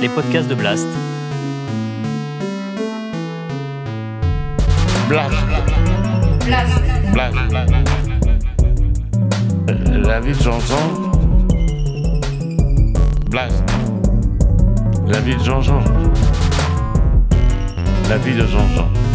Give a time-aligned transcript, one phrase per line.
[0.00, 0.86] les podcasts de Blast.
[5.08, 5.34] Blast.
[7.12, 7.36] Blast.
[9.88, 11.10] La vie de Jean-Jean.
[13.30, 13.64] Blast.
[15.06, 15.82] La vie de Jean-Jean.
[18.08, 19.05] La vie de Jean-Jean.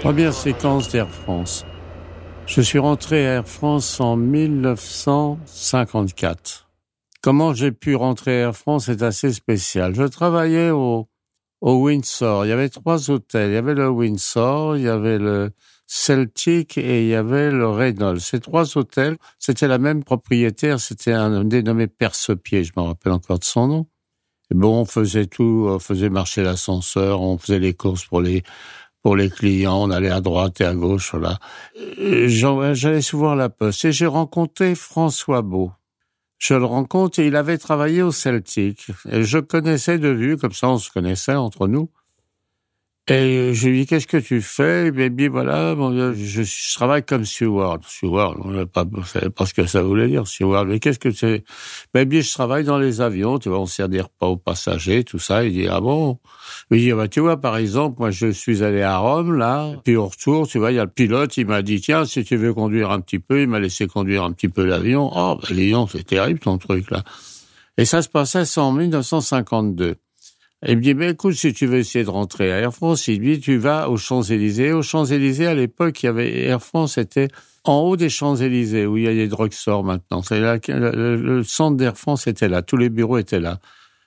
[0.00, 1.64] Première séquence d'Air France.
[2.46, 6.68] Je suis rentré à Air France en 1954.
[7.20, 9.94] Comment j'ai pu rentrer à Air France est assez spécial.
[9.94, 11.06] Je travaillais au,
[11.60, 12.46] au Windsor.
[12.46, 13.50] Il y avait trois hôtels.
[13.50, 15.52] Il y avait le Windsor, il y avait le
[15.86, 18.20] Celtic et il y avait le Reynolds.
[18.20, 20.80] Ces trois hôtels, c'était la même propriétaire.
[20.80, 22.64] C'était un dénommé Percepied.
[22.64, 23.86] Je me rappelle encore de son nom.
[24.54, 25.66] Bon, on faisait tout.
[25.68, 27.20] On faisait marcher l'ascenseur.
[27.20, 28.42] On faisait les courses pour les
[29.02, 31.38] pour les clients, on allait à droite et à gauche, là.
[31.98, 35.72] J'allais souvent à la poste et j'ai rencontré François Beau.
[36.38, 38.86] Je le rencontre et il avait travaillé au Celtic.
[39.10, 41.90] Et je connaissais de vue, comme ça on se connaissait entre nous.
[43.08, 44.92] Et je lui dis, qu'est-ce que tu fais?
[44.92, 45.74] Bien, voilà,
[46.14, 47.82] je, je, travaille comme steward.
[47.84, 50.68] Steward, on ne pas, pas ce que ça voulait dire, steward.
[50.68, 51.42] Mais qu'est-ce que c'est?
[51.94, 55.18] Bien, je travaille dans les avions, tu vois, on sert des repas aux passagers, tout
[55.18, 55.42] ça.
[55.44, 56.20] Il dit, ah bon?
[56.70, 59.96] Il dit, bah, tu vois, par exemple, moi, je suis allé à Rome, là, puis
[59.96, 62.36] au retour, tu vois, il y a le pilote, il m'a dit, tiens, si tu
[62.36, 65.10] veux conduire un petit peu, il m'a laissé conduire un petit peu l'avion.
[65.12, 67.02] Oh, ben, Lyon, c'est terrible, ton truc, là.
[67.78, 69.96] Et ça se passait en 1952.
[70.64, 73.20] Il me dit, mais écoute, si tu veux essayer de rentrer à Air France, il
[73.20, 74.72] dit, tu vas aux Champs-Élysées.
[74.72, 77.28] Aux Champs-Élysées, à l'époque, il y avait Air France était
[77.64, 80.22] en haut des Champs-Élysées, où il y a des drugstores maintenant.
[80.22, 83.58] C'est là, le, le centre d'Air France était là, tous les bureaux étaient là.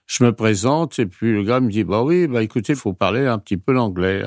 [0.07, 2.93] Je me présente, et puis le gars me dit, bah oui, bah écoutez, il faut
[2.93, 4.23] parler un petit peu l'anglais.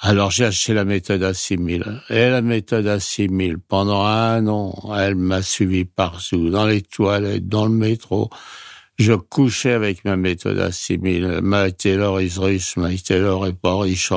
[0.00, 1.84] Alors j'ai acheté la méthode à 6000.
[2.08, 7.46] Et la méthode à 6000, pendant un an, elle m'a suivi partout, dans les toilettes,
[7.46, 8.30] dans le métro
[9.00, 11.40] je couchais avec ma méthode 6000.
[11.42, 14.12] Mike Taylor is russe, Mike Taylor est pas riche.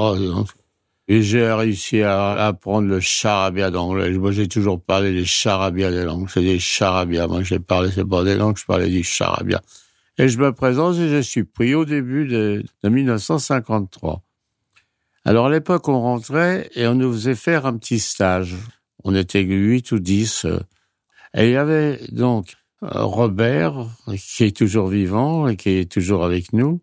[1.07, 4.11] Et j'ai réussi à apprendre le charabia d'anglais.
[4.11, 6.29] Moi, j'ai toujours parlé des charabia des langues.
[6.29, 7.27] C'est des charabia.
[7.27, 9.61] Moi, j'ai parlé, c'est pas des langues, je parlais du charabia.
[10.17, 14.22] Et je me présente et je suis pris au début de, de 1953.
[15.25, 18.55] Alors, à l'époque, on rentrait et on nous faisait faire un petit stage.
[19.03, 20.45] On était huit ou dix.
[21.35, 26.23] Et il y avait donc euh, Robert, qui est toujours vivant et qui est toujours
[26.23, 26.81] avec nous.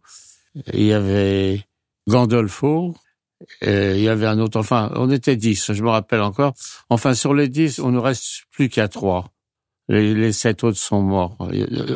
[0.73, 1.65] Il y avait
[2.09, 2.95] Gandolfo,
[3.63, 6.55] et il y avait un autre, enfin, on était dix, je me rappelle encore.
[6.91, 9.31] Enfin, sur les dix, on ne reste plus qu'à trois.
[9.89, 11.37] Les, sept autres sont morts.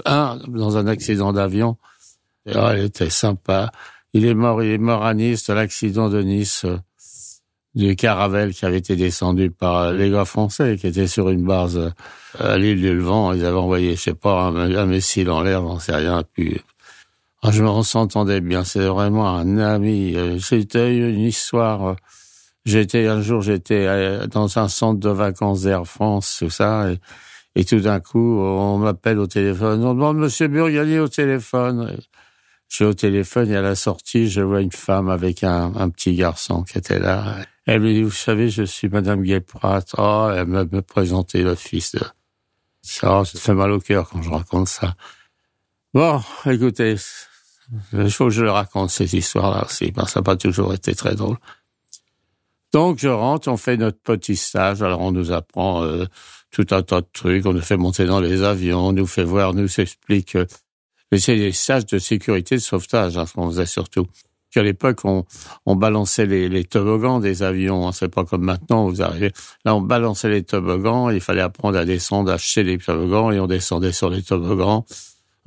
[0.05, 1.77] Un dans un accident d'avion.
[2.53, 3.71] Ah, il était sympa.
[4.13, 6.67] Il est mort, il est mort à Nice, l'accident de Nice
[7.75, 11.77] du Caravelle qui avait été descendu par les gars français qui étaient sur une base
[11.77, 11.91] euh,
[12.39, 13.33] à l'île du Levant.
[13.33, 16.23] Ils avaient envoyé, je sais pas, un, missile en l'air, j'en sais rien.
[16.33, 16.61] Puis,
[17.43, 18.65] ah, je me s'entendait bien.
[18.65, 20.15] C'est vraiment un ami.
[20.15, 21.87] Euh, c'était une histoire.
[21.87, 21.95] Euh,
[22.65, 26.99] j'étais un jour, j'étais dans un centre de vacances d'Air France, tout ça, et,
[27.61, 29.85] et tout d'un coup, on m'appelle au téléphone.
[29.85, 31.95] On demande Monsieur Burgali au téléphone.
[32.75, 36.17] Je suis au téléphone et à la sortie, je vois une femme avec un, petit
[36.17, 37.37] garçon qui était là.
[37.67, 39.95] Elle me dit, vous savez, je suis Madame Gay-Pratt.
[39.97, 42.01] Oh, elle me, présenté le fils de...
[42.83, 44.97] Ça, ça fait mal au cœur quand je raconte ça.
[45.93, 46.97] Bon, écoutez,
[47.93, 50.97] il faut que je raconte, ces histoires-là aussi, parce que ça n'a pas toujours été
[50.97, 51.37] très drôle.
[52.73, 54.83] Donc, je rentre, on fait notre petit stage.
[54.83, 56.07] Alors, on nous apprend euh,
[56.51, 57.47] tout un tas de trucs.
[57.47, 60.35] On nous fait monter dans les avions, on nous fait voir, nous explique.
[60.35, 60.47] Euh,
[61.15, 64.09] mais c'est des stages de sécurité de sauvetage, hein, qu'on faisait surtout
[64.51, 65.25] qu'à l'époque, on,
[65.65, 67.87] on balançait les, les toboggans des avions.
[67.87, 67.93] Hein.
[67.93, 69.31] C'est pas comme maintenant, vous arrivez.
[69.65, 73.47] Là, on balançait les toboggans, il fallait apprendre à descendre, acheter les toboggans, et on
[73.47, 74.85] descendait sur les toboggans.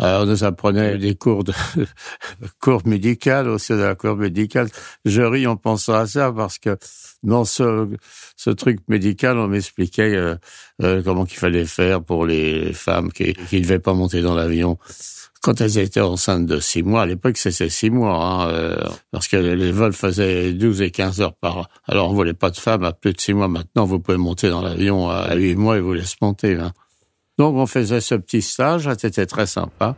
[0.02, 1.52] Euh, on nous apprenait des cours de
[2.62, 4.70] cours médicales, aussi de la cour médicale.
[5.04, 6.78] Je ris en pensant à ça parce que
[7.24, 7.90] dans ce,
[8.38, 10.36] ce truc médical, on m'expliquait euh,
[10.82, 14.78] euh, comment qu'il fallait faire pour les femmes qui ne devaient pas monter dans l'avion
[15.42, 18.78] quand elles étaient enceintes de six mois, à l'époque c'était six mois, hein, euh,
[19.12, 22.58] parce que les vols faisaient 12 et 15 heures par Alors on voulait pas de
[22.58, 23.48] femmes à plus de six mois.
[23.48, 26.56] Maintenant, vous pouvez monter dans l'avion à huit mois et vous laisse monter.
[26.56, 26.72] Hein.
[27.38, 29.96] Donc on faisait ce petit stage, c'était très sympa.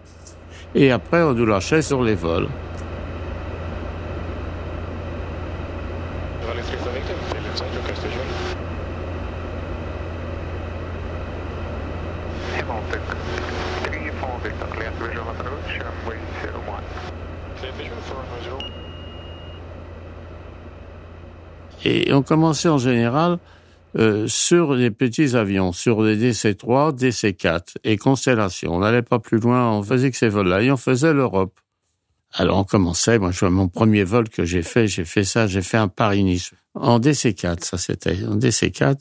[0.76, 2.48] Et après, on nous lâchait sur les vols.
[14.98, 16.84] Baltic 3 Victor, clear visual runway 01.
[17.58, 18.80] Clear visual for runway 01.
[21.86, 23.40] Et on commençait en général
[23.98, 28.76] euh, sur les petits avions, sur les DC-3, DC-4 et Constellation.
[28.76, 31.60] On n'allait pas plus loin, on faisait que ces vols-là et on faisait l'Europe.
[32.34, 35.48] Alors on commençait, moi je vois mon premier vol que j'ai fait, j'ai fait ça,
[35.48, 39.00] j'ai fait un Paris-Nice en DC-4, ça c'était en DC-4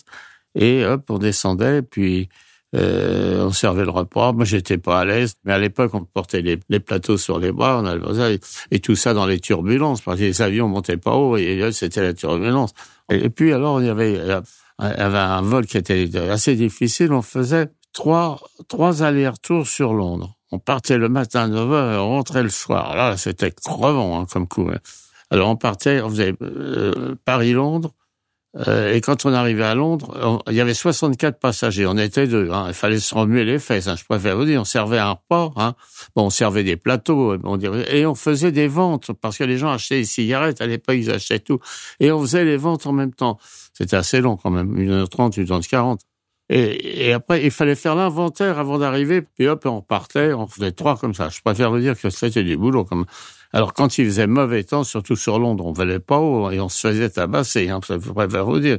[0.55, 2.31] et hop on descendait puis
[2.77, 4.33] euh, on servait le repas.
[4.33, 7.81] Moi j'étais pas à l'aise, mais à l'époque on portait les, plateaux sur les bras,
[7.81, 8.39] on avait
[8.71, 12.03] et, tout ça dans les turbulences parce que les avions montaient pas haut et c'était
[12.03, 12.73] la turbulence.
[13.11, 17.23] Et, puis alors il y avait y avait un vol qui était assez difficile, on
[17.23, 18.39] faisait trois
[18.69, 20.35] trois allers-retours sur Londres.
[20.51, 22.97] On partait le matin à 9h et on rentrait le soir.
[22.97, 24.71] Là, c'était crevant hein, comme coup.
[25.31, 27.93] Alors on partait, on faisait euh, Paris-Londres,
[28.67, 31.87] euh, et quand on arrivait à Londres, on, il y avait 64 passagers.
[31.87, 32.51] On était deux.
[32.51, 33.87] Hein, il fallait se remuer les fesses.
[33.87, 35.53] Hein, je préfère vous dire, on servait un repas.
[35.57, 35.75] Hein.
[36.17, 39.59] Bon, on servait des plateaux, on dirait, et on faisait des ventes parce que les
[39.59, 40.61] gens achetaient des cigarettes.
[40.61, 41.61] À l'époque, ils achetaient tout,
[42.01, 43.39] et on faisait les ventes en même temps.
[43.73, 46.01] C'était assez long quand même, 1h30, 1h40.
[46.51, 50.73] Et, et après, il fallait faire l'inventaire avant d'arriver, puis hop, on partait, on faisait
[50.73, 51.29] trois comme ça.
[51.29, 52.85] Je préfère vous dire que c'était du boulot.
[52.85, 53.05] Comme...
[53.53, 56.69] Alors, quand il faisait mauvais temps, surtout sur Londres, on valait pas haut et on
[56.69, 57.69] se faisait tabasser.
[57.69, 57.81] Hein.
[57.87, 58.79] Je préfère vous dire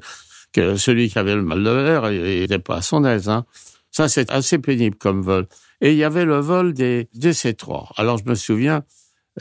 [0.52, 3.30] que celui qui avait le mal de l'air, il n'était pas à son aise.
[3.30, 3.46] Hein.
[3.92, 5.48] Ça, c'est assez pénible comme vol.
[5.82, 7.92] Et il y avait le vol des DC-3.
[7.98, 8.84] Alors, je me souviens,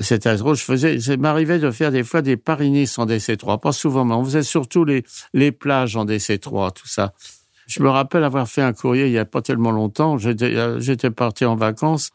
[0.00, 3.60] c'était drôle, je faisais, ça m'arrivait de faire des fois des Paris-Nice en DC-3.
[3.60, 5.02] Pas souvent, mais on faisait surtout les,
[5.34, 7.12] les plages en DC-3, tout ça.
[7.68, 10.16] Je me rappelle avoir fait un courrier il y a pas tellement longtemps.
[10.16, 12.10] J'étais parti en vacances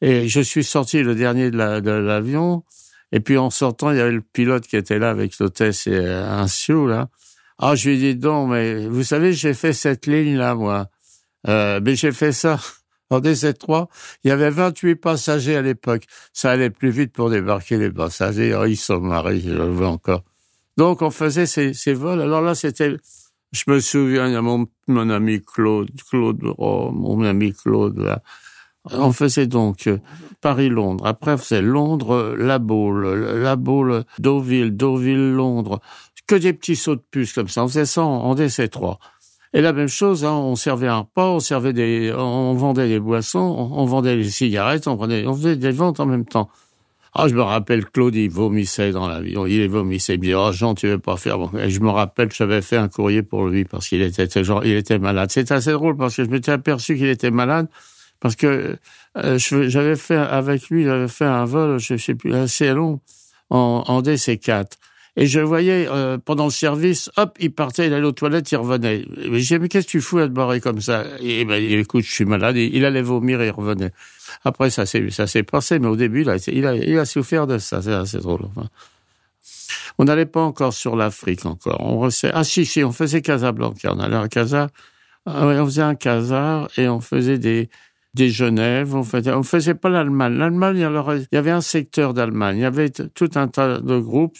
[0.00, 1.58] et je suis sorti le dernier de
[1.90, 2.62] l'avion.
[3.10, 5.88] La, et puis en sortant, il y avait le pilote qui était là avec l'hôtesse
[5.88, 7.08] et un sioux là.
[7.58, 10.88] Ah, je lui ai dit non, mais vous savez, j'ai fait cette ligne là, moi.
[11.48, 12.58] Euh, mais j'ai fait ça
[13.10, 13.88] en DC-3.
[14.22, 16.04] Il y avait 28 passagers à l'époque.
[16.32, 18.54] Ça allait plus vite pour débarquer les passagers.
[18.54, 20.22] Oh, ils sont marrés, je le vois encore.
[20.76, 22.20] Donc on faisait ces vols.
[22.20, 22.96] Alors là, c'était
[23.54, 27.98] je me souviens, il y a mon, mon ami Claude, Claude, oh, mon ami Claude,
[27.98, 28.20] là.
[28.90, 29.98] On faisait donc euh,
[30.42, 31.06] Paris-Londres.
[31.06, 33.06] Après, on faisait Londres-La Baule,
[33.40, 35.80] La Baule, Deauville, Deauville-Londres.
[36.26, 37.64] Que des petits sauts de puce comme ça.
[37.64, 38.98] On faisait ça en, en DC3.
[39.54, 42.98] Et la même chose, hein, on servait un repas, on servait des, on vendait des
[42.98, 46.50] boissons, on, on vendait des cigarettes, on, prenait, on faisait des ventes en même temps.
[47.16, 49.46] Ah, je me rappelle, Claude, il vomissait dans l'avion.
[49.46, 50.14] Il vomissait.
[50.14, 51.50] Il me dit, oh, Jean, tu veux pas faire bon.
[51.56, 54.74] Et je me rappelle, j'avais fait un courrier pour lui parce qu'il était, genre, il
[54.74, 55.30] était malade.
[55.30, 57.68] C'est assez drôle parce que je m'étais aperçu qu'il était malade
[58.18, 58.78] parce que
[59.16, 63.00] euh, j'avais fait avec lui, j'avais fait un vol, je sais plus, assez long
[63.50, 64.66] en, en DC4.
[65.16, 68.56] Et je voyais euh, pendant le service, hop, il partait, il allait aux toilettes, il
[68.56, 69.04] revenait.
[69.30, 71.04] Mais j'ai dit, mais qu'est-ce que tu fous à te barrer comme ça?
[71.20, 72.56] Et ben, écoute, je suis malade.
[72.56, 73.92] Il allait vomir et il revenait.
[74.44, 77.46] Après, ça s'est ça s'est passé, mais au début, a, il a, il a souffert
[77.46, 77.80] de ça.
[77.80, 78.40] C'est assez drôle.
[78.44, 78.68] Enfin.
[79.98, 81.80] On n'allait pas encore sur l'Afrique encore.
[81.80, 83.92] On restait, ah si si, on faisait Casablanca.
[83.94, 84.68] On allait à Casa,
[85.26, 87.68] on faisait un Casar et on faisait des
[88.14, 90.34] des Genève, on faisait, on faisait pas l'Allemagne.
[90.34, 92.58] L'Allemagne, il y avait un secteur d'Allemagne.
[92.58, 94.38] Il y avait tout un tas de groupes,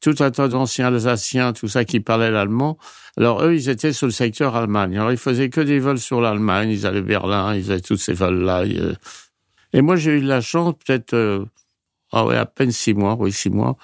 [0.00, 2.78] tout un tas d'anciens Alsaciens, tout ça qui parlaient l'allemand.
[3.16, 4.96] Alors, eux, ils étaient sur le secteur Allemagne.
[4.96, 6.70] Alors, ils faisaient que des vols sur l'Allemagne.
[6.70, 8.64] Ils allaient Berlin, ils avaient tous ces vols-là.
[9.72, 11.44] Et moi, j'ai eu de la chance, peut-être, euh,
[12.12, 13.76] ah ouais, à peine six mois, oui, six mois.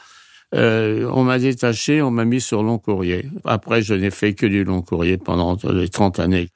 [0.54, 3.26] Euh, on m'a détaché, on m'a mis sur long courrier.
[3.44, 6.50] Après, je n'ai fait que du long courrier pendant les 30 années.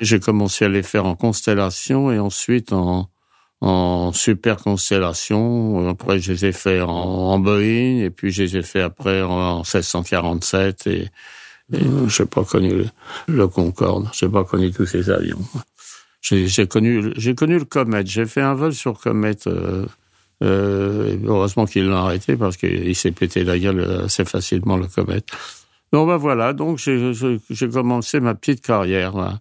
[0.00, 3.10] J'ai commencé à les faire en constellation et ensuite en,
[3.60, 5.88] en super constellation.
[5.88, 9.22] Après, je les ai fait en, en Boeing et puis je les ai fait après
[9.22, 11.08] en, en 1647 et,
[11.72, 12.86] et je n'ai pas connu le,
[13.28, 14.08] le Concorde.
[14.14, 15.38] Je n'ai pas connu tous ces avions.
[16.22, 18.04] J'ai connu, j'ai connu le Comet.
[18.04, 19.36] J'ai fait un vol sur Comet.
[19.46, 19.86] Euh,
[20.42, 25.22] euh, heureusement qu'ils l'ont arrêté parce qu'il s'est pété la gueule assez facilement le Comet.
[25.92, 26.52] Donc ben voilà.
[26.52, 29.16] Donc j'ai commencé ma petite carrière.
[29.16, 29.40] Là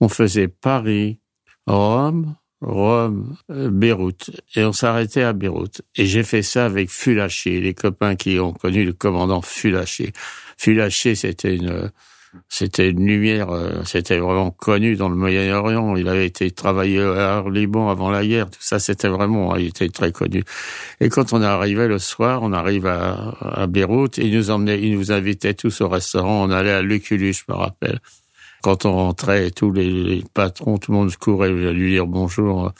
[0.00, 1.20] on faisait Paris,
[1.66, 5.82] Rome, Rome, euh, Beyrouth, et on s'arrêtait à Beyrouth.
[5.96, 10.12] Et j'ai fait ça avec Fulaché, les copains qui ont connu le commandant Fulaché.
[10.56, 11.90] Fulaché, c'était une,
[12.48, 15.96] c'était une lumière, euh, c'était vraiment connu dans le Moyen-Orient.
[15.96, 19.88] Il avait été travaillé au Liban avant la guerre, tout ça, c'était vraiment, il était
[19.88, 20.42] très connu.
[21.00, 25.12] Et quand on arrivait le soir, on arrive à, Beyrouth, il nous emmenait, il nous
[25.12, 28.00] invitait tous au restaurant, on allait à Luculus, je me rappelle.
[28.62, 32.72] Quand on rentrait, tous les, les patrons, tout le monde courait à lui dire bonjour.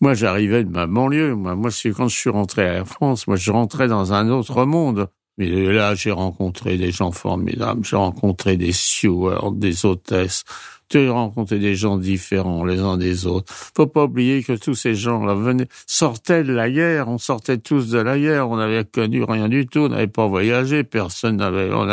[0.00, 1.34] Moi, j'arrivais de ma banlieue.
[1.34, 4.64] Moi, moi, quand je suis rentré à Air France, moi, je rentrais dans un autre
[4.64, 5.08] monde.
[5.36, 7.84] Mais là, j'ai rencontré des gens formidables.
[7.84, 10.44] J'ai rencontré des stewards, des hôtesses.
[10.92, 13.52] J'ai rencontré des gens différents les uns des autres.
[13.76, 17.08] Faut pas oublier que tous ces gens-là venaient, sortaient de la guerre.
[17.08, 18.50] On sortait tous de la guerre.
[18.50, 19.80] On n'avait connu rien du tout.
[19.80, 20.82] On n'avait pas voyagé.
[20.82, 21.86] Personne n'avait, on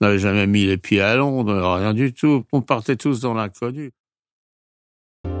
[0.00, 1.78] n'avait jamais mis les pieds à Londres.
[1.78, 2.44] Rien du tout.
[2.52, 3.90] On partait tous dans l'inconnu.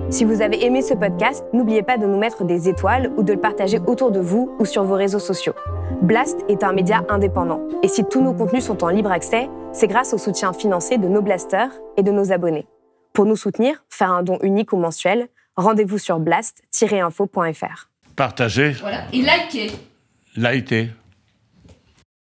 [0.08, 3.32] Si vous avez aimé ce podcast, n'oubliez pas de nous mettre des étoiles ou de
[3.32, 5.54] le partager autour de vous ou sur vos réseaux sociaux.
[6.02, 9.86] Blast est un média indépendant et si tous nos contenus sont en libre accès, c'est
[9.86, 12.66] grâce au soutien financier de nos blasters et de nos abonnés.
[13.12, 17.88] Pour nous soutenir, faire un don unique ou mensuel, rendez-vous sur blast-info.fr.
[18.16, 18.72] Partagez.
[18.80, 19.04] Voilà.
[19.12, 19.72] Et likez.
[20.36, 20.90] Likez.